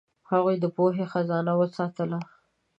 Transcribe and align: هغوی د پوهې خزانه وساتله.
هغوی 0.29 0.55
د 0.59 0.65
پوهې 0.75 1.05
خزانه 1.11 1.53
وساتله. 1.61 2.19